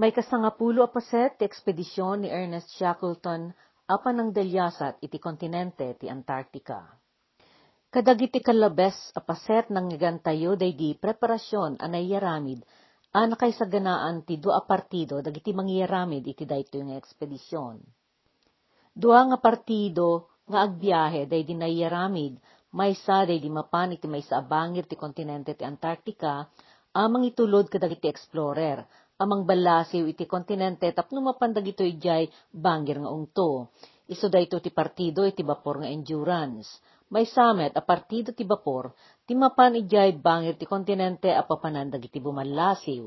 [0.00, 3.52] May kasangapulo apaset ti ekspedisyon ni Ernest Shackleton
[3.84, 6.88] apan ng delyasat iti kontinente ti Antarctica.
[7.92, 12.64] Kadagiti kalabes apaset ng ngagantayo day di preparasyon anay yaramid
[13.12, 17.84] ana kay saganaan ti dua partido dagiti mangyaramid iti daytoy nga ekspedisyon.
[18.96, 22.40] Dua nga partido nga agbiyahe day di nayaramid
[22.72, 26.48] maysa day di mapan iti maysa abangir ti kontinente ti Antarctica
[26.96, 28.80] amang itulod kadagiti explorer
[29.20, 32.24] amang balasiw iti kontinente tapno mapandag ito ijay
[32.56, 33.68] bangir nga ungto.
[34.08, 36.80] Iso da ito ti partido iti bapor nga endurance.
[37.12, 38.96] May samet a partido ti bapor,
[39.28, 43.04] ti mapan ijay bangir ti kontinente a papanandag iti bumalasiw.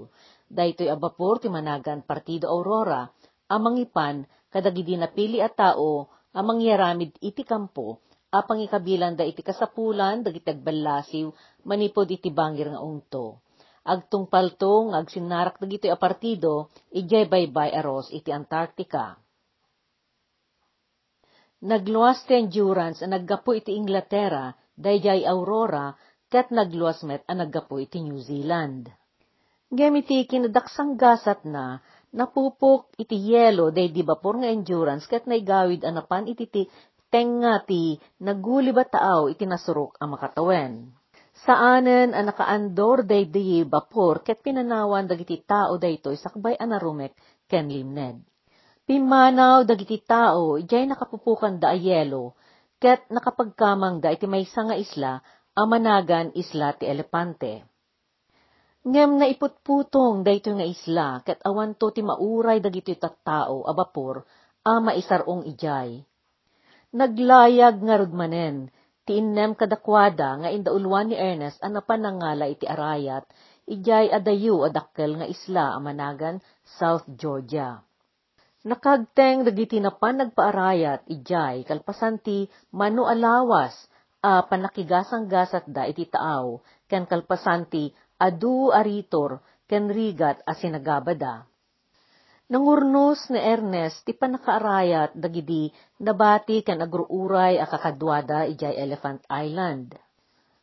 [0.53, 3.09] Daytoy a bapor ti managan partido Aurora,
[3.49, 4.21] amang ipan
[4.53, 11.29] kadagidi napili a tao amang yaramid iti kampo, apang ikabilan da iti kasapulan dagiti agbalasiw
[11.65, 13.42] manipod iti bangir nga ungto
[13.83, 19.19] agtung paltong ag sinarak dagito a partido, ijay baybay aros iti Antarctica.
[21.63, 25.95] Nagluwas ti endurance a naggapo iti Inglaterra, dayjay Aurora,
[26.27, 28.91] ket nagluwas met a naggapo iti New Zealand.
[29.71, 31.79] Gemiti kinadaksang gasat na,
[32.13, 36.61] napupok iti yelo day di bapor nga endurance ket naigawid anapan iti ti
[37.09, 40.93] tenga ti naguli ba taaw iti nasurok a makatawen.
[41.43, 47.11] Saanen ang nakaandor day di bapor ket pinanawan dagiti tao daytoy sakbay anarumek
[47.51, 48.23] ken limned.
[48.87, 52.39] Pimanaw dagiti tao ijay nakapupukan da ayelo
[52.79, 55.19] ket nakapagkamang da iti maysa nga isla
[55.51, 57.67] amanagan isla ti elepante.
[58.87, 64.23] Ngem na iputputong dayto nga isla ket awan to ti mauray dagiti tattao a bapor
[64.63, 66.07] a maisarong ijay.
[66.95, 68.71] Naglayag nga rudmanen
[69.03, 73.27] ti innem kadakwada nga indaulwan ni Ernest ang napanangala iti arayat,
[73.67, 76.39] ijay adayu adakkel nga isla amanagan
[76.79, 77.83] South Georgia.
[78.63, 83.75] Nakagteng dagiti napan nagpaarayat ijay kalpasanti manu alawas
[84.23, 91.43] a panakigasang gasat da iti taaw ken kalpasanti adu aritor ken rigat a sinagabada.
[92.53, 95.73] Nangurnos ni Ernest ti panakaarayat dagidi
[96.05, 99.97] nabati ken agruuray a kakadwada ijay Elephant Island.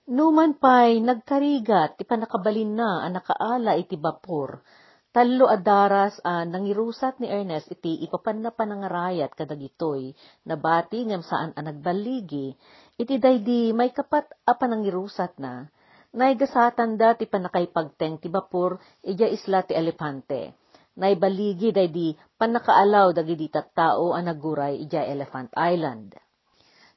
[0.07, 4.63] Numan pay nagkarigat ti panakabalin na a nakaala iti bapor.
[5.11, 10.15] Tallo adaras a nangirusat ni Ernest iti ipapan na panangarayat kadagitoy
[10.47, 12.55] nabati ngem saan a nagbaligi
[13.03, 15.67] iti daydi may kapat a panangirusat na.
[16.15, 20.60] Naigasatan da ti panakaipagteng ti bapor ija isla ti Elepante
[20.99, 26.17] naibaligi day di panakaalaw dagiti tattao ang naguray ija Elephant Island.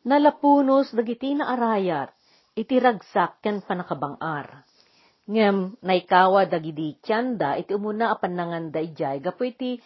[0.04, 2.12] Nalapunos dagiti na arayat,
[2.58, 4.68] iti ragsak ken panakabangar.
[5.24, 9.80] Ngem naikawa dagiti tiyanda iti umuna a pananganda ijay gapo iti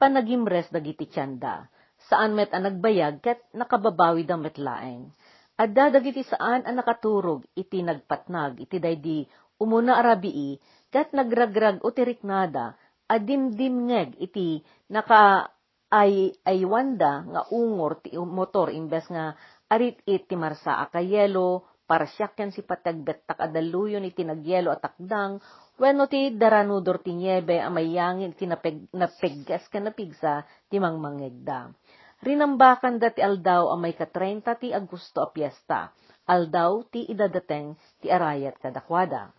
[0.00, 1.70] panagimres dagiti tiyanda.
[2.10, 5.14] Saan met ang nagbayag ket nakababawi da metlaeng.
[5.54, 9.28] Adda dagiti saan ang nakaturog iti nagpatnag iti daydi
[9.60, 10.58] umuna arabii
[10.90, 12.74] ket nagragrag o tiriknada
[13.10, 14.62] adimdimngeg iti
[14.94, 15.50] naka
[15.90, 19.34] ay aywanda nga ungor ti motor imbes nga
[19.66, 25.42] arit it ti marsa akayelo parasyak si patagbet takadaluyon iti nagyelo at takdang
[25.82, 31.74] wenno ti daranudor ti niebe amayangin ti napeg, napegges ka napigsa ti mangmangegda.
[32.20, 35.88] Rinambakan da ti aldaw amay ka 30 ti Agosto a piyesta,
[36.28, 39.32] aldaw ti idadateng ti arayat kadakwada.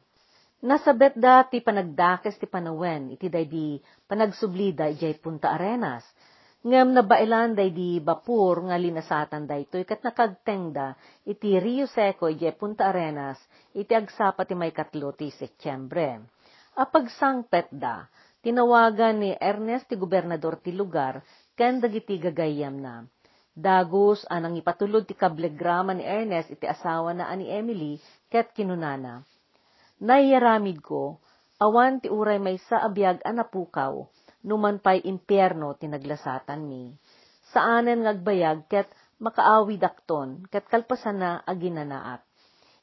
[0.61, 6.05] Nasabet da ti panagdakes ti panawen, iti day di panagsublida ijay punta arenas.
[6.61, 10.94] Ngem nabailan day di bapur nga linasatan da ito, ikat nakagtengda
[11.25, 13.41] iti Rio Seco ijay punta arenas,
[13.73, 16.29] iti agsapa ti may katlo ti Setyembre.
[16.78, 18.05] Apag sangpet da,
[18.45, 21.25] tinawagan ni Ernest ti gobernador ti lugar,
[21.57, 23.01] ken dagiti gagayam na.
[23.49, 27.97] Dagos anang ipatulod ti kablegrama ni Ernest iti asawa na ani Emily,
[28.29, 29.25] ket kinunana
[30.01, 31.22] Naiyaramid ko,
[31.62, 34.01] awan ti uray may sa abiyag anapukaw,
[34.41, 36.90] numan pay impyerno tinaglasatan mi.
[37.53, 38.90] Saanen ngagbayag ket
[39.22, 42.25] makaawi dakton, ket kalpasan na aginanaat.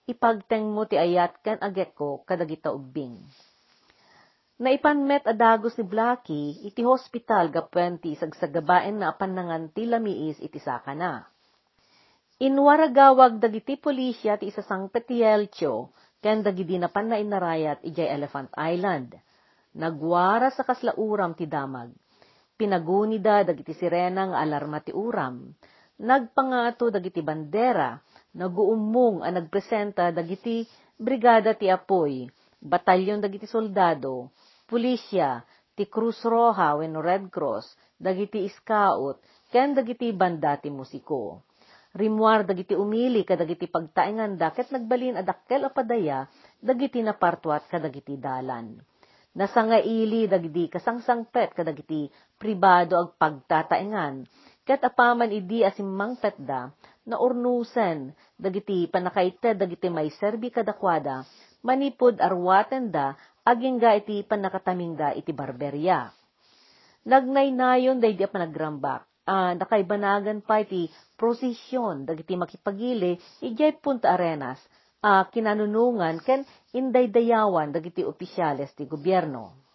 [0.06, 3.18] Ipagteng mo ti ayat ken aget ko kadagita ubbing.
[4.62, 11.26] Naipanmet adagos ni Blackie, iti hospital gapwenti sagsagabaen na panangan ti lamiis iti sakana.
[12.38, 19.14] Inwaragawag dagiti polisya ti isasang petielcho, ken dagidi na pan na inarayat ijay Elephant Island.
[19.78, 21.94] Nagwara sa kaslauram ti damag.
[22.58, 25.46] Pinaguni da dagiti sirena nga alarma ti uram.
[25.98, 27.98] Nagpangato dagiti bandera,
[28.34, 30.66] naguumong a nagpresenta dagiti
[30.98, 32.26] brigada ti apoy,
[32.58, 34.34] batalyon dagiti soldado,
[34.66, 35.42] pulisya,
[35.78, 41.46] ti Cruz Roja wenno Red Cross, dagiti scout, ken dagiti banda ti musiko.
[41.98, 46.30] Rimwar dagiti umili kadagiti pagtaingan da ket nagbalin adakkel a padaya
[46.62, 48.78] dagiti napartuat kadagiti dalan.
[49.34, 52.06] Nasangaili dagiti kasangsangpet kadagiti
[52.38, 54.30] pribado ag pagtataingan
[54.62, 56.70] ket apaman idi asimmang petda
[57.02, 61.26] na urnusen dagiti panakaited dagiti may serbi kadakwada
[61.66, 66.14] manipod arwaten da aging iti panakataming iti barberya.
[67.02, 70.88] Nagnaynayon daydi a panagrambak uh, nakaibanagan pa iti
[71.20, 74.56] prosesyon dagiti makipagili ijay punta arenas
[75.04, 79.68] uh, kinanunungan ken indaydayawan dagiti opisyales ti gobyerno.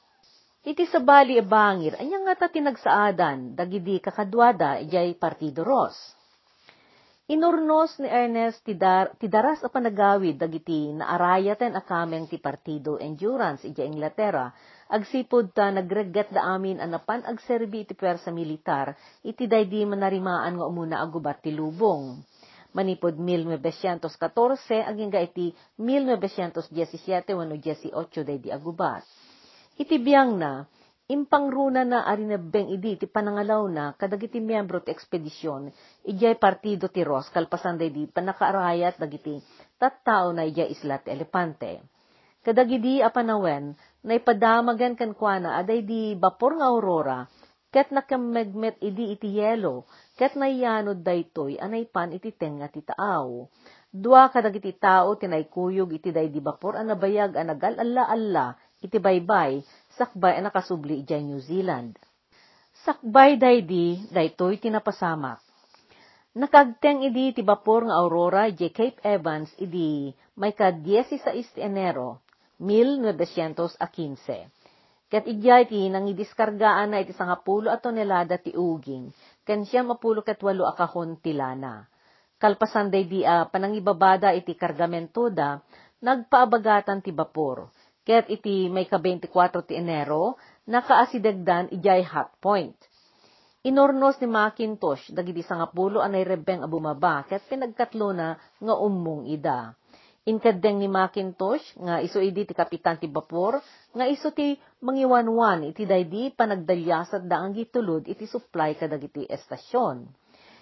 [0.63, 6.22] Iti sabali e bangir, anya nga ta tinagsaadan, dagidi kakadwada, ijay Partido Ros.
[7.23, 13.87] Inurnos ni Ernest tidar, tidaras a panagawid dagiti naarayaten a kameng ti Partido Endurance ija
[13.87, 14.51] Inglaterra
[14.91, 18.91] agsipod ta nagregget da amin anapan agserbi iti pwersa militar,
[19.23, 22.19] iti daydi manarimaan nga umuna agubat ti lubong.
[22.75, 29.07] Manipod 1914, aging iti 1917 wano 18 daydi agubat.
[29.79, 30.67] Iti biyang na,
[31.13, 35.69] impangruna na arinabeng idi ti panangalaw na kadagiti miyembro ti ekspedisyon
[36.09, 39.37] ijay partido ti Ros kalpasan daydi panakaarayat dagiti
[39.77, 41.85] tattao na ijay islat elepante.
[42.43, 47.23] Kadagidi apanawen na ipadamagan kan kuana aday di bapor nga aurora,
[47.71, 49.87] ket nakamegmet idi iti yelo,
[50.19, 53.47] ket nayanod daytoy anay pan iti tenga ti taaw.
[53.93, 59.63] Dua kadag iti tao tinaykuyog iti day di bapor ang nabayag ang nagal-alla-alla iti baybay,
[59.95, 61.97] sakbay ang nakasubli iti New Zealand.
[62.83, 65.39] Sakbay day di, daytoy tinapasamak.
[66.33, 72.25] Nakagteng idi ti bapor nga Aurora iti Cape Evans idi may ka 16 Enero
[72.57, 74.49] 1915.
[75.13, 79.13] Ket ijay ti nangidiskargaan na iti sangapulo a tonelada ti uging,
[79.45, 81.85] ken siya mapulo ket walo akahon ti lana.
[82.41, 85.61] Kalpasan day di a panangibabada iti kargamento da,
[86.01, 87.69] nagpaabagatan ti bapor.
[88.03, 90.35] Ket iti may ka 24 ti Enero,
[90.67, 92.75] nakaasidagdan ijay hot point.
[93.63, 99.71] Inornos ni Macintosh dagiti sangapulo anay rebeng a bumaba ket pinagkatlo na nga umong ida.
[100.27, 103.63] Inkadeng ni Macintosh, nga iso idi ti kapitan ti bapor,
[103.95, 110.07] nga iso ti mangiwanwan iti daydi panagdalyasat da ang gitulod iti supply kadagiti estasyon.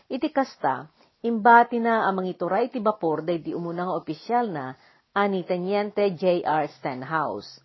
[0.09, 0.85] Iti kasta,
[1.25, 4.77] imbati na ang mangituray ti bapor daydi umuna nga opisyal na
[5.11, 6.71] ani Teniente J.R.
[6.79, 7.59] Stenhouse.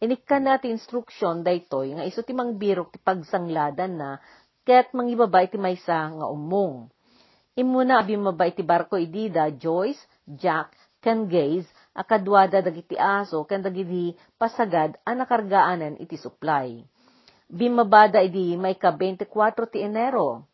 [0.00, 4.10] Inikkan na ti instruksyon daytoy nga iso ti mangbirok ti pagsangladan na
[4.64, 6.92] ket mangibaba iti maysa nga umong.
[7.56, 14.96] Imuna abimaba iti barko idida Joyce, Jack, ken gaze, akadwada dagiti aso, ken dagiti pasagad,
[15.04, 16.80] a nakargaanan iti supply.
[17.48, 20.44] Bimabada idi may ka 24 ti Enero.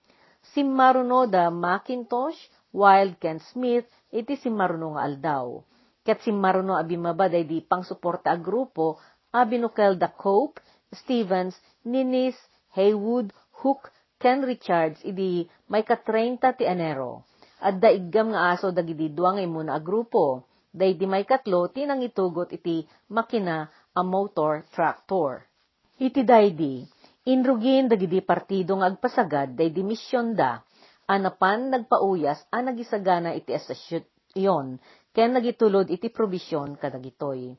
[0.55, 2.39] Simmaruno da Macintosh,
[2.71, 5.59] Wild Ken Smith, iti simmaruno nga aldaw.
[6.07, 9.03] Ket simmaruno abimabada idi pangsuporta a grupo,
[9.35, 10.63] abinukel da Cope,
[10.95, 12.39] Stevens, Ninis,
[12.79, 13.91] Haywood, Hook,
[14.23, 17.27] Ken Richards, idi may ka 30 ti Enero
[17.61, 20.45] at daigam nga aso dagidi duwa nga imuna a grupo.
[20.77, 23.65] Daydi may katlo tinang itugot iti makina
[23.97, 25.49] a motor tractor.
[25.97, 26.85] Iti daydi,
[27.25, 30.61] inrugin dagidi partido nga agpasagad daydi misyon da,
[31.09, 34.77] anapan nagpauyas a nagisagana iti estasyon,
[35.17, 37.57] ken nagitulod iti probisyon kadagitoy.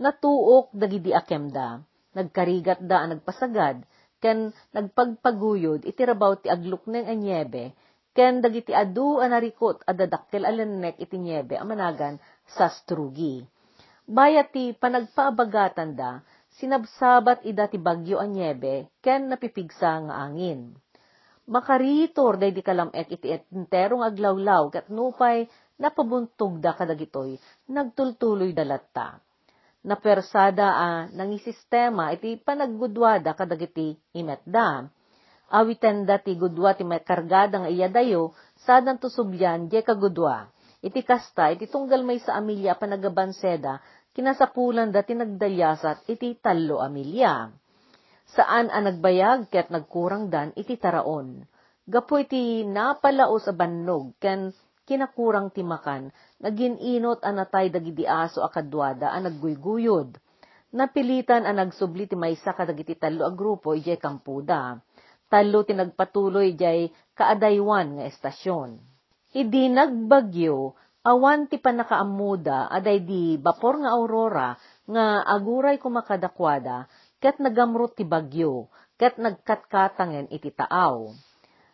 [0.00, 1.84] Natuok dagidi akemda,
[2.16, 3.84] nagkarigat da a nagpasagad,
[4.24, 7.76] ken nagpagpaguyod iti rabaw ti aglukneng anyebe,
[8.16, 12.16] ken dagiti adu anarikot adadakkel alennek iti niebe amanagan
[12.48, 13.44] sa strugi.
[14.08, 16.24] Bayat ti panagpaabagatan da,
[16.56, 20.72] sinabsabat ida ti bagyo a niebe, ken napipigsa nga angin.
[21.44, 25.44] Makaritor day di kalamek iti enterong aglawlaw kat nupay
[25.78, 27.38] napabuntog da kadagitoy,
[27.70, 29.18] nagtultuloy dalatta.
[29.84, 34.88] Napersada a nangisistema iti panaggudwada kadagiti imetda
[35.54, 38.32] awitan dati gudwa ti may kargada nga iya dayo,
[38.66, 40.50] sadan to subyan, di kagudwa.
[40.84, 43.80] Iti kasta, iti tunggal may sa amilya panagabanseda,
[44.12, 47.48] kinasapulan dati nagdalyasat, iti talo amilya.
[48.34, 51.46] Saan ang nagbayag, ket nagkurang dan, iti taraon.
[51.84, 54.52] Gapo iti napalaos a bannog, ken
[54.84, 60.16] kinakurang timakan, nagininot anatay dagidi aso akadwada ang nagguyguyod.
[60.74, 64.80] Napilitan ang nagsubli ti maysa kadagiti talo a grupo ijay kampuda
[65.34, 68.78] talo tinagpatuloy jay kaadaywan nga estasyon.
[69.34, 74.54] Idi nagbagyo, awan ti panakaamuda aday di bapor nga aurora
[74.86, 76.86] nga aguray kumakadakwada,
[77.18, 81.10] ket nagamrot ti bagyo, ket nagkatkatangen iti taaw.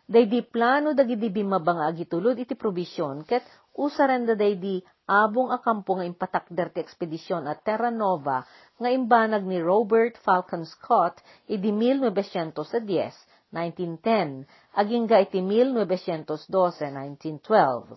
[0.09, 3.45] Daydi plano dagiti bimaba nga agitulod iti probisyon, ket
[3.77, 8.41] usaran da daydi abong akampo nga impatakder ti ekspedisyon at Terra Nova
[8.81, 17.95] nga imbanag ni Robert Falcon Scott idi 1910, 1910, aging ga iti 1912, 1912.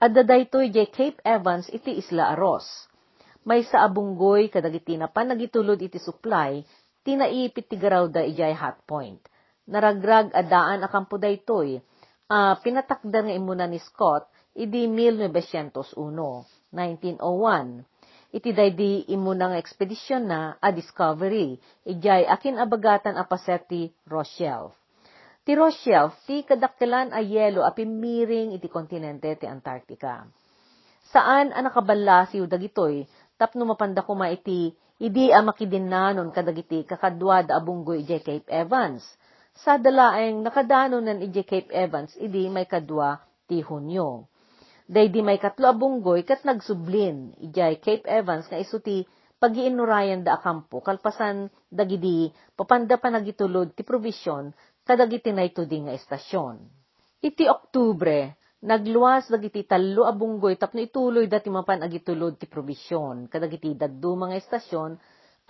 [0.00, 2.64] Adda daytoy jay Cape Evans iti Isla Aros.
[3.46, 6.64] May sa abunggoy kadagiti na panagitulod iti supply,
[7.06, 9.20] tinaipit ti garaw da ijay hot point
[9.66, 11.82] naragrag adaan akampo daytoy.
[12.26, 15.94] Uh, pinatakda nga imuna ni Scott idi 1901,
[16.72, 17.86] 1901.
[18.34, 21.56] Iti daydi imuna nga ekspedisyon na a discovery,
[21.86, 24.74] ijay akin abagatan a paseti Rochelle.
[25.46, 30.26] Ti Rochelle, ti kadakkelan a yelo a pimiring iti kontinente ti Antarctica.
[31.06, 33.06] Saan a nakabalasiw dagitoy,
[33.38, 39.06] tapno mapanda kuma iti, idi a makidinanon kadagiti kakadwad abunggoy ijay Cape Evans
[39.56, 43.16] sa dalaeng nakadano nan iji Cape Evans, idi may kadwa
[43.48, 44.28] ti Hunyo.
[44.86, 49.02] Day di may katlo abunggoy kat nagsublin, ijay Cape Evans nga isuti
[49.42, 54.54] pagiinurayan da akampo, kalpasan dagidi papanda pa nagitulod ti provision
[54.86, 56.62] kadagiti na ito nga estasyon.
[57.18, 64.14] Iti Oktubre, nagluwas dagiti talo abunggoy tapno ituloy dati mapan agitulod ti provision kadagiti daddu
[64.14, 64.94] mga estasyon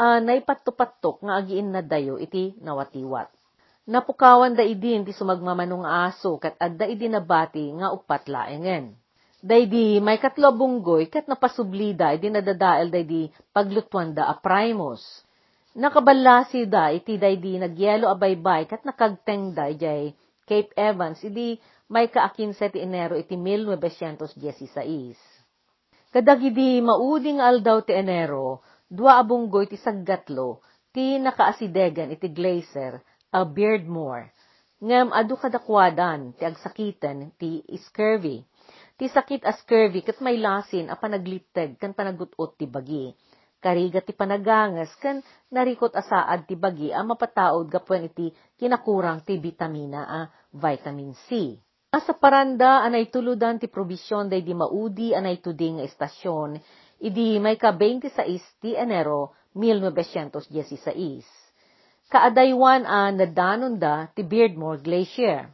[0.00, 3.35] uh, naipatto-pattok nga agiin na dayo iti nawatiwat.
[3.86, 8.98] Napukawan da idin ti sumagmamanong aso kat adda idi nabati nga upat laengen.
[9.38, 15.22] Daydi may katlo bunggoy kat napasublida idi nadadael daydi paglutwan da a primos.
[15.78, 20.10] Nakabalasi da iti daydi nagyelo abaybay kat nakagteng da ijay
[20.50, 21.54] Cape Evans idi
[21.86, 25.14] may kaakin ti Enero iti 1916.
[26.10, 30.58] Kadagidi mauding aldaw ti Enero, dua abunggoy ti saggatlo,
[30.90, 32.98] ti nakaasidegan iti glacier,
[33.36, 34.32] a Beardmore.
[34.80, 38.40] Ngam adu kadakwadan ti agsakitan ti scurvy.
[38.96, 43.12] Ti sakit a scurvy kat may lasin a panagliteg kan panagutot ti bagi.
[43.60, 45.20] Kariga ti panagangas kan
[45.52, 50.20] narikot asaad ti bagi a mapataod gapwen iti kinakurang ti vitamina a
[50.56, 51.56] vitamin C.
[51.92, 56.60] Asa paranda anay tuludan ti probisyon day di maudi anay tuding nga estasyon,
[57.00, 61.35] idi may ka 26 ti Enero 1916
[62.12, 65.50] kaadaywan a nadanon da ti Beardmore Glacier.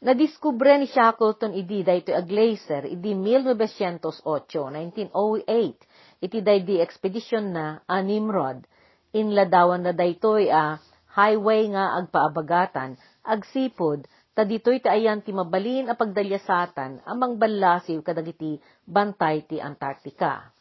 [0.00, 4.08] Nadiskubre ni Shackleton idi dayto a glacier idi 1908,
[4.48, 8.64] 1908, iti daydi expedition na a Nimrod.
[9.12, 10.78] Inladawan na daytoy a
[11.12, 18.56] highway nga agpaabagatan, agsipod, ta ditoy ti ayan ti mabalin a pagdalyasatan amang ballasiw kadagiti
[18.86, 20.54] bantay ti Antarctica.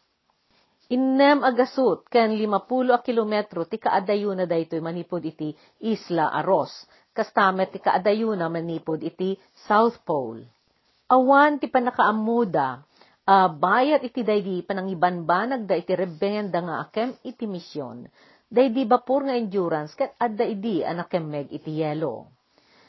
[0.90, 5.54] Innem agasut ken limapulo a kilometro ti kaadayuna daytoy manipod iti
[5.86, 6.74] Isla Aros.
[7.14, 9.38] Kastamet ti kaadayuna manipod iti
[9.70, 10.50] South Pole.
[11.14, 12.82] Awan ti panakaamuda,
[13.22, 18.10] uh, bayat iti daydi panangibanbanag da iti rebenda nga akem iti misyon.
[18.50, 22.34] Daydi bapur nga endurance ket adda idi anakemmeg iti yelo.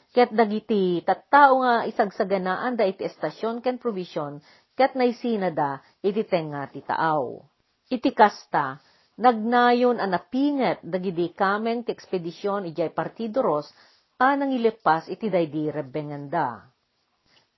[0.09, 4.41] Ket dagiti tattao nga isagsaganaan da iti estasyon ken provision
[4.73, 7.50] ket naysina da iti tenga ti taaw
[7.91, 8.79] iti kasta,
[9.19, 13.67] nagnayon a napinget dagidi kameng ti ekspedisyon ijay partido ros
[14.15, 16.71] anang ilipas iti daydi rebenganda.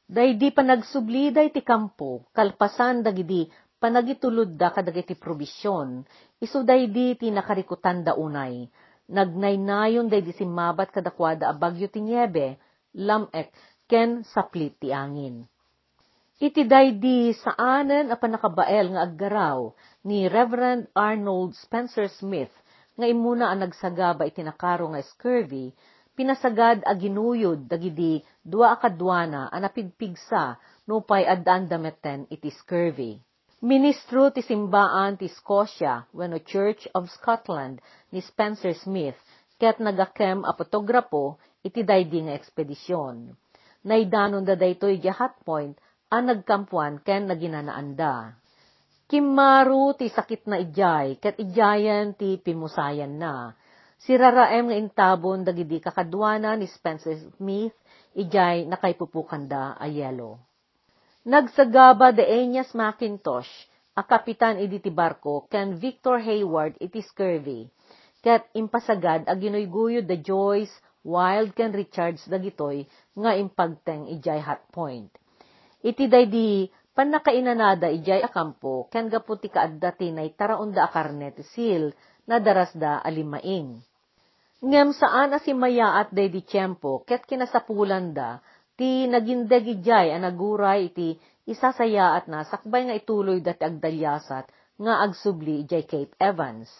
[0.10, 3.48] Daydi pa nagsubliday ti kampo, kalpasan dagidi
[3.78, 6.08] panagitulod da kadagiti probisyon,
[6.40, 8.68] iso daydi ti nakarikutan da unay,
[9.12, 12.56] nagnaynayon daydi simabat kadakwada a bagyo ti niebe,
[12.96, 13.52] lamek,
[13.92, 15.44] ken saplit ti angin.
[16.40, 19.72] Iti daydi saanen a panakabael nga aggaraw
[20.04, 22.52] ni Reverend Arnold Spencer Smith
[23.00, 25.72] nga imuna ang nagsagaba iti nakaro nga scurvy,
[26.14, 33.18] pinasagad a ginuyod dagidi dua akadwana a napigpigsa nupay addaan dameten iti scurvy.
[33.64, 37.80] Ministro ti simbaan ti Scotia wenno Church of Scotland
[38.12, 39.16] ni Spencer Smith
[39.56, 43.32] ket nagakem a fotograpo iti daydi nga ekspedisyon.
[43.88, 45.80] Naidanon da daytoy jahat point
[46.12, 48.43] ang nagkampuan ken naginanaanda.
[49.14, 53.54] Kimaru ti sakit na ijay, ket ijayan ti pimusayan na.
[54.02, 57.78] Si raraem nga intabon dagidi kakadwana ni Spencer Smith,
[58.18, 60.42] ijay nakaipupukanda a yelo.
[61.30, 63.54] Nagsagaba de Enyas Macintosh,
[63.94, 67.70] a kapitan idi ti barko, ken Victor Hayward iti scurvy,
[68.26, 70.74] ket impasagad a ginuyguyod da Joyce,
[71.06, 75.14] Wild ken Richards dagitoy nga impagteng ijay hot point
[75.84, 81.84] Iti daydi panakainanada ijay akampo ken gaputi kaadda tinay taraon da akarne ti sil
[82.30, 83.82] na darasda alimaing.
[84.64, 88.40] Ngem saan si maya at day di tiyempo, ket kinasapulan da,
[88.80, 94.48] ti nagindegi jay ang naguray iti isasaya at nasakbay nga ituloy dati agdalyasat
[94.80, 96.72] nga agsubli jay Cape Evans.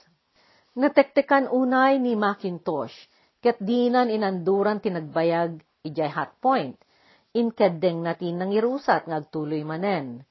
[0.80, 2.96] Natektekan unay ni Macintosh,
[3.44, 6.80] ket dinan inanduran tinagbayag ijay hot point,
[7.34, 10.22] inkeddeng natin nang irusat nga agtuloy manen.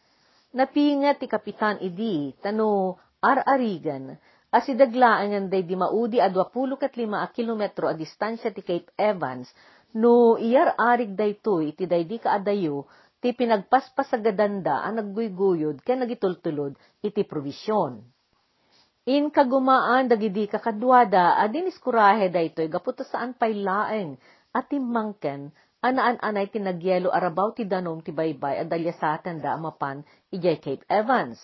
[0.55, 4.15] Napingat ti kapitan idi, tano ar-arigan,
[4.55, 6.79] asidaglaan day di maudi a 25
[7.19, 9.51] a kilometro a distansya ti Cape Evans,
[9.99, 12.87] no iyar arig daytoy iti daydi kaadayo,
[13.23, 18.03] ti pinagpaspasagadanda ang nagguyguyod ken nagitultulod iti provisyon.
[19.09, 24.15] In kagumaan dagidi kakadwada adin iskurahe daytoy gaputo saan pay laeng
[24.55, 25.51] at timmangken
[25.83, 31.43] anaan-anay tinagyelo arabaw ti danom ti baybay adalya saten da amapan ijay Cape Evans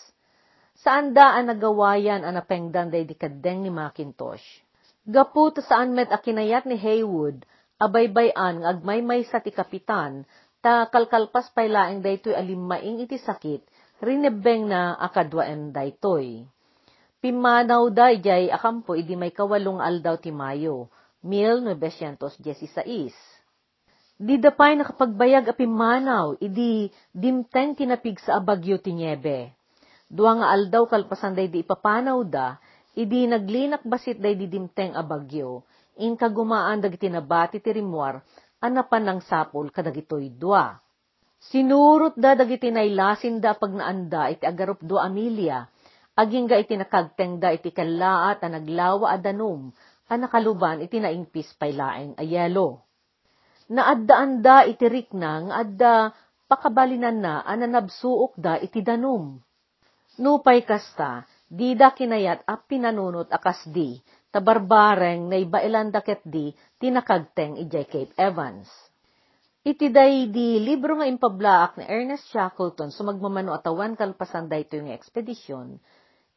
[0.79, 4.63] Saan daan nagawayan ang napengdan day dikadeng ni Macintosh.
[5.03, 7.43] Gapu to saan met akinayat ni Haywood,
[7.83, 10.23] abaybayan ng agmaymay sa ti kapitan,
[10.63, 13.67] ta kalkalpas pay laeng daytoy alimmaing iti sakit,
[13.99, 16.47] rinebeng na akadwaen daytoy.
[17.19, 20.87] Pimanaw da ijay akampo idi may kawalong aldaw ti Mayo,
[21.27, 23.38] 1916.
[24.19, 29.55] Di dapay nakapagbayag a pimanaw, idi dimteng kinapig sa abagyo ti Niebe.
[30.11, 32.59] Dua nga aldaw kalpasan day di ipapanaw da,
[32.99, 35.63] idi naglinak basit day di dimteng a bagyo,
[36.03, 38.19] in kagumaan dagiti nabati ti rimwar,
[38.59, 40.75] anapan ng sapol kadagitoy dua.
[41.39, 45.63] Sinurot da dagiti nailasin da pag naanda iti agarup do Amelia,
[46.19, 49.71] aging ga iti nakagteng da iti kalaat a naglawa a danum,
[50.11, 52.19] a nakaluban iti naingpis pay laeng
[53.69, 53.77] a yelo.
[53.77, 55.95] Naaddaan da iti rikna nga adda
[56.49, 59.45] pakabalinan na ananabsuok da iti danum
[60.19, 63.95] Nupay kasta, di da kinayat a pinanunot akas di,
[64.35, 66.51] tabarbareng na ibailan daket di,
[66.83, 68.67] tinakagteng ijay Cape Evans.
[69.63, 75.79] Iti day di libro nga impablaak ni Ernest Shackleton sumagmamano atawan kalpasan dayto yung ekspedisyon,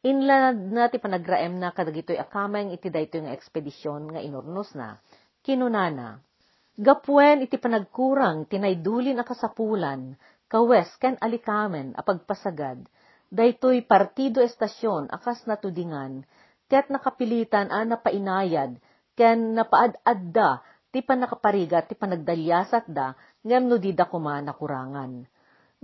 [0.06, 5.02] inlad na ti panagraem na kadagitoy akameng iti dayto yung ekspedisyon nga inurnos na,
[5.42, 6.22] kinunana.
[6.72, 10.16] Gapwen iti panagkurang tinaydulin a kasapulan,
[10.48, 12.88] kawes ken alikamen a pagpasagad,
[13.28, 16.24] daytoy partido estasyon akas natudingan,
[16.72, 18.80] ket nakapilitan a napainayad,
[19.12, 23.12] ken napaad-adda, ti panakaparigat ti panagdalyasat da,
[23.44, 25.28] ngem no di da kuma nakurangan.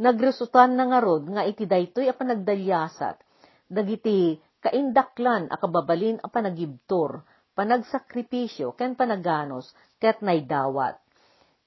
[0.00, 3.20] Nagresutan na nga nga iti daytoy a panagdalyasat,
[3.68, 7.20] dagiti kaindaklan a kababalin a panagibtor,
[7.52, 9.68] panagsakripisyo, ken panaganos,
[9.98, 10.98] ket naydawat.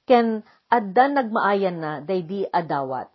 [0.08, 3.12] Ken addan nagmaayan na daydi adawat.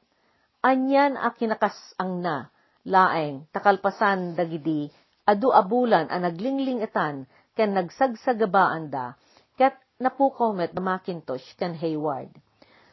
[0.65, 2.53] Anyan a kinakasang na,
[2.87, 4.95] laeng takalpasan dagidi
[5.27, 7.27] adu abulan a naglingling etan
[7.59, 9.19] ken nagsagsagabaan da
[9.59, 12.31] ket napukaw met da Macintosh ken Hayward.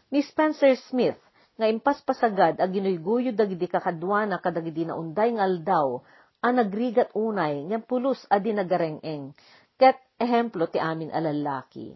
[0.09, 1.21] Ni Spencer Smith
[1.61, 6.01] nga impaspasagad a ginuyguyod dagidi kakadwana kadagidi na unday nga aldaw
[6.41, 9.37] a nagrigat unay ngem pulos adi nagarengeng
[9.77, 11.93] ket ehemplo ti amin alalaki.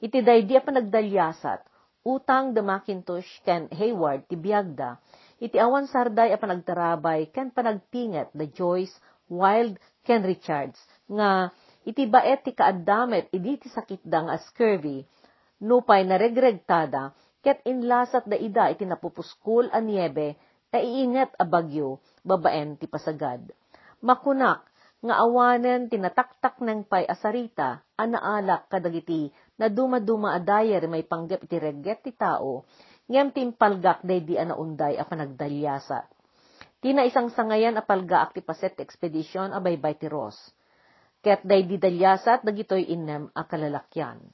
[0.00, 1.60] Iti daydi a panagdalyasat
[2.08, 4.96] utang da Macintosh ken Hayward ti biagda
[5.36, 8.96] iti awan sarday a panagtarabay ken panagtinget the Joyce,
[9.28, 11.52] Wild, ken Richards nga
[11.84, 15.04] iti baet ti kaaddamet idi ti sakit da nga scurvy
[15.60, 17.12] nupay naregregtada
[17.44, 20.40] ket inlasat da ida iti napupuskol a niebe
[20.72, 23.44] a iingat a bagyo babaen ti pasagad.
[24.00, 24.64] Makunak
[25.00, 32.00] nga awanen tinataktak ng pay asarita anaalak kadagiti na duma-duma adayer may panggap iti regget
[32.00, 32.64] ti tao
[33.12, 36.08] ngem timpalgak day di ana unday a panagdalyasa.
[36.80, 40.40] Tina isang sangayan a palgaak ti paset expedition abay bay ti Ross.
[41.20, 44.24] Ket day di dalyasat dagitoy innem a kalalakyan.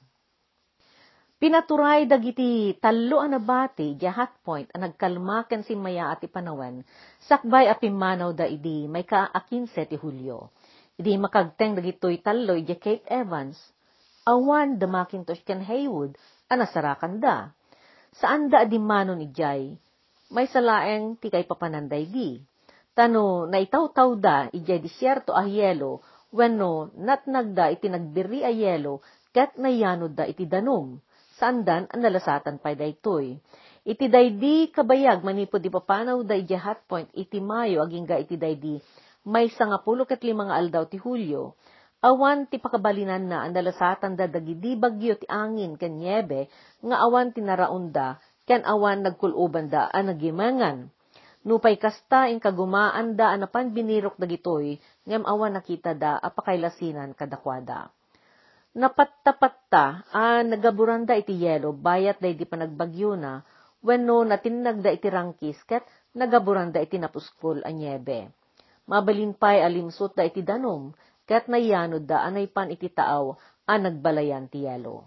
[1.37, 6.81] Pinaturay dagiti tallo a nabati di hot point a nagkalmaken si maya at ipanawen
[7.27, 10.55] sakbay a pimanaw da idi may ka a 15 ti Hulyo.
[10.95, 13.59] Idi makagteng dagitoy tallo di Cape Evans
[14.27, 16.19] awan the Macintosh ken Haywood
[16.51, 17.55] a nasarakan da
[18.17, 19.77] Saan da adimanon ijay?
[20.33, 22.41] May salaeng ti kay papananday di.
[22.97, 26.01] Tano, naitaw-taw da ijay disyerto a yelo,
[26.33, 30.97] wenno natnagda iti nagbiri a yelo, ket nayanod da iti danum.
[31.37, 33.37] Saan dan ang nalasatan pa daytoy.
[33.85, 38.35] Iti daydi kabayag manipod di papanaw da iti hot point iti Mayo aging ga iti
[38.35, 38.81] daydi
[39.27, 41.59] may sangapulo ket limang aldaw ti Hulyo
[41.97, 46.45] Awan ti pakabalinan na ang dalasatan da dagidi bagyo ti angin ken niebe,
[46.85, 50.93] nga awan ti naraunda, ken awan nagkuluban da ang nagimangan.
[51.41, 54.77] Nupay kasta in kagumaan da anapan binirok dagitoy,
[55.09, 57.89] ngem awan nakita da apakailasinan kadakwada.
[58.77, 63.41] Napattapatta a nagaburanda iti yelo bayat da iti panagbagyo na
[63.81, 65.81] wenno natinagda iti rangkis ket
[66.13, 68.29] nagaburanda iti napuskol a nyebe.
[68.85, 70.93] Mabalinpay alimsot da iti danom
[71.27, 73.35] ket nayanod da anay pan iti taaw
[73.67, 75.03] a nagbalayan ti yelo.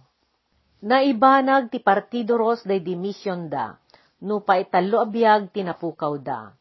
[0.85, 3.75] Naibanag ti Partido Ros da di mission da,
[4.25, 6.53] no pa italo abiyag tinapukaw da.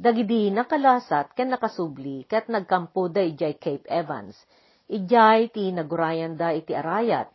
[0.00, 4.38] Dagidi nakalasat ken nakasubli ket nagkampo da ijay Cape Evans
[4.90, 7.30] Ijay ti nagurayan da iti arayat.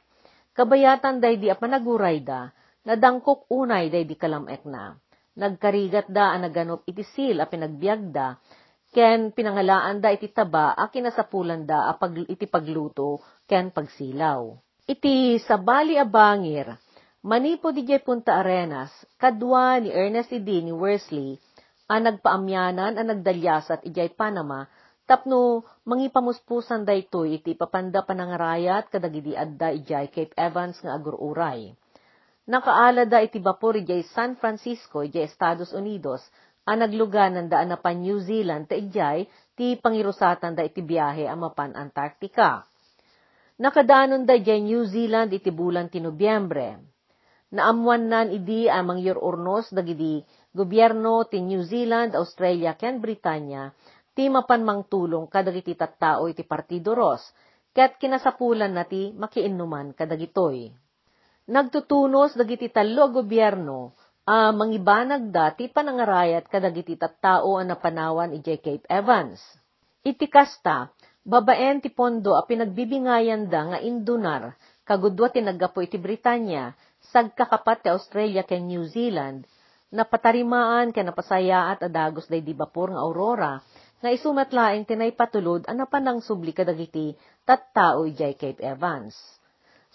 [0.51, 2.51] Kabayatan day di apanaguray da,
[2.83, 4.91] nadangkok unay day di kalamek na.
[5.39, 8.35] Nagkarigat da ang naganop iti sil a pinagbiag da,
[8.95, 14.55] ken pinangalaan da iti taba a kinasapulan da a pag, iti pagluto ken pagsilaw.
[14.87, 16.71] Iti sabali a bangir,
[17.27, 20.39] manipo di punta arenas, kadwa ni Ernest E.
[20.39, 20.63] D.
[20.63, 21.35] ni Worsley,
[21.91, 24.63] a nagpaamyanan a nagdalyasat ijay Panama,
[25.05, 31.77] Tapno, mangipamuspusan daytoy iti papanda panangarayat kadagidi adda ijay Cape Evans nga agururay.
[32.49, 36.25] Nakaala da iti bapor ijay San Francisco ijay Estados Unidos,
[36.65, 41.37] ang nagluganan da na pa New Zealand ta ijay ti pangirusatan da iti biyahe a
[41.37, 42.65] mapan Antarctica.
[43.61, 46.81] Nakadanon da ijay New Zealand iti bulan ti Nobyembre.
[47.53, 53.69] Naamuan nan idi amang urnos dagidi gobyerno ti New Zealand, Australia, ken Britanya
[54.15, 57.19] ti mapan mangtulong kadagiti tattao iti Partido Ros,
[57.75, 60.71] ket kinasapulan na ti makiinuman kadagitoy.
[61.51, 68.57] Nagtutunos dagiti talo a gobyerno a uh, mangibanag dati panangarayat kadagiti tattao a napanawan ijay
[68.59, 69.41] Cape Evans.
[70.05, 70.93] Iti kasta,
[71.25, 74.53] babaen ti pondo a pinagbibingayan da nga indunar
[74.85, 76.77] kagudwa ti naggapo iti Britanya
[77.09, 79.49] sagkakapat ti Australia ken New Zealand
[79.89, 83.57] napatarimaan ken napasayaat a dagos day di bapor nga Aurora
[84.05, 89.17] nga isumatlaeng tinay patulod ana panang subli kadagiti tattao ijay Cape Evans.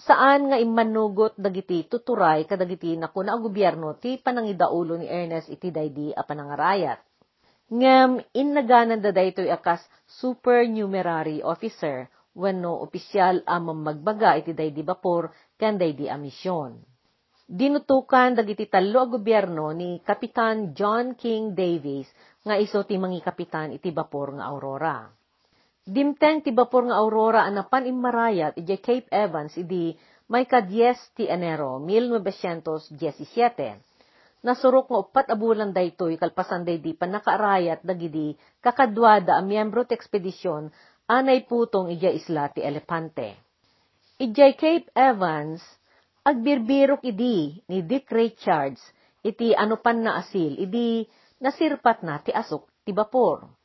[0.00, 6.08] Saan nga imanugot dagiti tuturay kadagiti nakuna ang gobyerno ti panangidaulo ni Ernest iti daydi
[6.16, 7.04] a panangarayat.
[7.68, 15.28] Ngem innaganan da daytoy akas supernumerary officer wenno opisyal a magbaga iti daydi bapor
[15.60, 16.80] ken daydi a misyon.
[17.44, 22.08] Dinutukan dagiti talo a gobyerno ni Kapitan John King Davis
[22.40, 25.19] nga iso ti mangi kapitan iti bapor nga Aurora.
[25.90, 29.90] Dimteng ti bapor nga Aurora anapan immarayat iti Cape Evans idi
[30.30, 32.94] may ka-10 ti Enero 1917.
[34.46, 39.98] Nasurok nga upat abulan daytoy kalpasan day di pan nakaarayat dagidi kakadwada a miyembro ti
[39.98, 40.70] ekspedisyon
[41.10, 43.34] anay putong ija isla ti Elepante.
[44.22, 45.58] Ijay Cape Evans,
[46.22, 48.78] agbirbirok idi ni Dick Richards,
[49.26, 51.02] iti ano pan na asil, idi
[51.42, 53.58] nasirpat na ti asok ti bapor.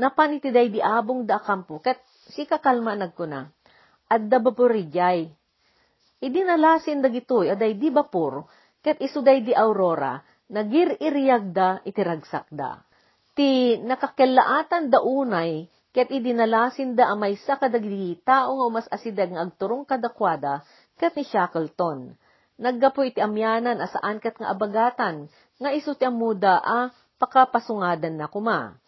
[0.00, 2.00] Napan iti day di abong da kampo, ket
[2.32, 3.44] si kakalma nagkuna.
[4.08, 5.28] Adda bapor ijay.
[6.24, 8.48] Idi nalasin dagitoy, aday di bapor,
[8.80, 10.16] ket iso day di aurora,
[10.48, 12.80] nagir iriyag da iti ragsak da.
[13.36, 19.44] Ti nakakelaatan da unay, ket idinalasin da amay sa kadagdi tao nga umas asidag nga
[19.44, 20.64] agturong kadakwada,
[20.96, 22.16] ket ni Shackleton.
[22.56, 25.28] Naggapo iti amyanan asaan ket nga abagatan,
[25.60, 26.88] nga iso ti amuda a
[27.20, 28.80] pakapasungadan na kuma.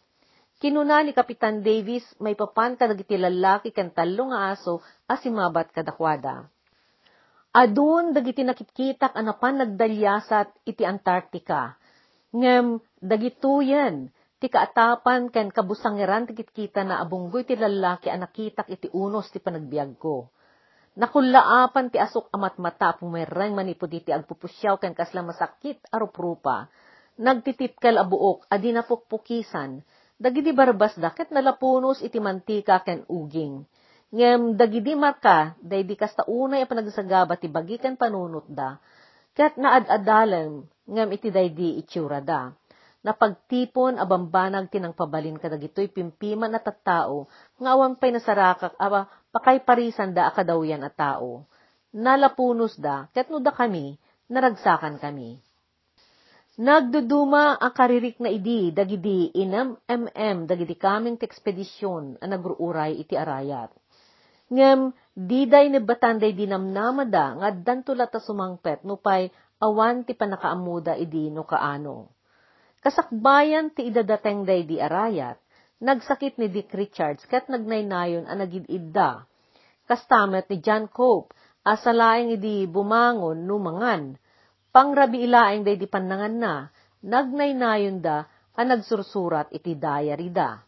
[0.63, 4.79] Kinuna ni Kapitan Davis may papan kadagiti lalaki kan talo nga aso
[5.11, 6.47] asimabat kadakwada.
[7.51, 11.75] Adun dagiti nakitkitak anapan nagdalyasat iti Antarctica.
[12.31, 18.87] Ngem dagituyen ti kaatapan ken kabusangeran ti kitkita na abunggoy ti lalaki a nakitak iti
[18.95, 20.31] unos ti panagbiag ko.
[20.95, 26.71] Nakulaapan ti asok amat mata pumereng manipod iti agpupusyaw ken kasla masakit aruprupa
[27.19, 29.85] nagtitipkel a buok, adi napukpukisan,
[30.23, 33.67] dagidi barbas daket nalapunos iti mantika ken uging.
[34.15, 38.47] Ngem dagidi marka, daydi kasta unay a panagsagaba ti bagi ken panunot
[39.35, 42.55] ket naadadalem, ngem iti daydi itsura da.
[43.03, 47.27] Napagtipon a bambanag tinang pabalin kadagitoy pimpiman at tattao,
[47.59, 51.43] nga awan pay nasarakak aba pakay parisan da akadawyan at tao.
[51.91, 53.99] Nalapunos da, ket no da kami,
[54.31, 55.43] naragsakan kami.
[56.53, 63.73] Nagduduma ang karirik na idi, dagidi inam mm, dagidi kaming tekspedisyon ang nagruuray iti arayat.
[64.53, 69.33] Ngem, diday ni batanday dinamnamada nga dantulat sumangpet no pay
[69.65, 72.13] awan ti panakaamuda idi no kaano.
[72.85, 75.41] Kasakbayan ti idadateng day di arayat,
[75.81, 79.25] nagsakit ni Dick Richards kat nagnaynayon ang nagididda.
[79.89, 81.33] Kastamet ni John Cope,
[81.65, 84.21] asalaing idi bumangon numangan,
[84.73, 86.55] Pangrabi ilaeng day di panangan na,
[87.05, 88.25] nagnaynayon da,
[88.57, 90.65] ang nagsursurat iti diary da.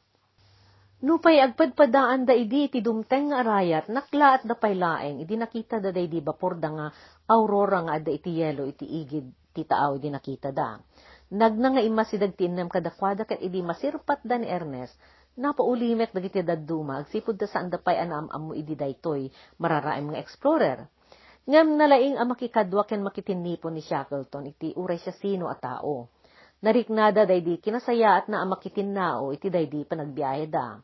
[1.05, 5.89] Nupay agpadpadaan da idi iti dumteng nga arayat, nakla at dapay laeng, idi nakita da
[5.89, 6.87] day di bapor da nga
[7.33, 9.25] aurora nga ada iti yelo iti igid
[9.57, 10.77] ti taaw idi nakita da.
[11.33, 15.01] Nagna nga ima si dagtinnem kadakwada kat idi masirpat da ni Ernest,
[15.41, 20.85] napaulimek dagiti dadduma, agsipod da saan dapay anam amu idi daytoy, mararaim nga explorer.
[21.45, 26.09] Ngam nalaing ang makikadwa ken makitinipon ni Shackleton, iti uray siya sino a tao.
[26.65, 30.81] Nariknada daydi kinasaya at na amakitin nao iti daydi panagbiyahe da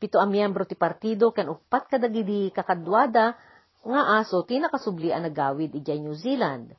[0.00, 3.36] pito a miyembro ti partido ken upat kadagidi kakadwada
[3.84, 6.72] nga aso ti nakasubli a nagawid ijay New Zealand.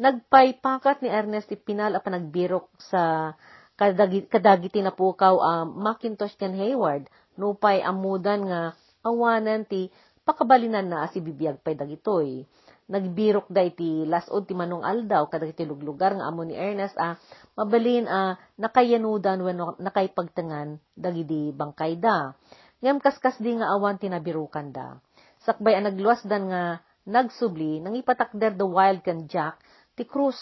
[0.00, 3.34] Nagpaypakat ni Ernest ti pinal a panagbirok sa
[3.76, 8.72] kadagiti, kadagiti na pukaw a Macintosh ken Hayward nupay amudan nga
[9.04, 9.92] awanan ti
[10.24, 12.46] pakabalinan na si bibiyag pay dagitoy.
[12.90, 17.14] Nagbirok da iti lasod ti manong aldaw kadagiti luglugar nga amo ni Ernest a
[17.54, 22.34] mabalin a nakayanudan wenno nakaypagtengan dagidi bangkay da.
[22.82, 24.98] Ngem kaskas di nga awan tinabirukan da.
[25.46, 29.62] Sakbay ang nagluwas dan nga nagsubli, nang ipatakder the wild kan Jack,
[29.94, 30.36] ti Cruz,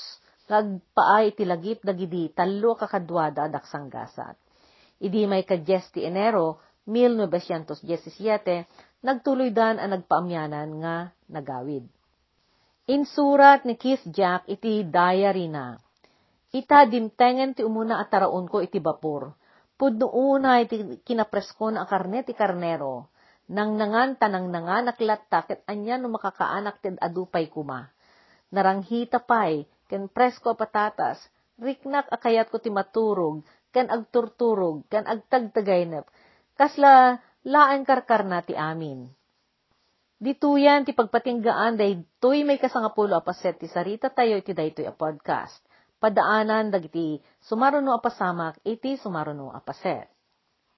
[0.48, 4.40] nagpaay ti lagip dagidi talo kakadwada daksang gasat.
[4.98, 7.84] Idi may ka ti Enero, 1917,
[9.04, 11.84] nagtuloy dan ang nagpaamyanan nga nagawid.
[12.88, 15.76] Insurat ni Keith Jack iti diary na.
[16.56, 19.36] Ita dimtengen ti umuna at taraon ko iti bapor
[19.78, 23.14] Pudno una iti kinapreskon ang karne ti karnero.
[23.52, 27.86] Nang nangan tanang nangan naklatta ket anya no makakaanak ti adupay kuma.
[28.50, 31.20] Naranghita pay ken presko patatas.
[31.62, 36.08] Riknak akayat ko ti maturog ken agturturog ken agtagtagaynep.
[36.58, 39.17] Kasla laan karkarna ti amin.
[40.18, 45.62] Dituyan ti pagpatinggaan day tuy may kasangapulo apaset ti sarita tayo iti daytoy a podcast
[46.02, 50.10] padaanan dagiti sumaruno apasamak iti sumaruno apaset.